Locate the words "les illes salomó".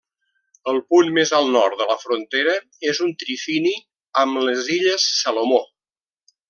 4.49-5.65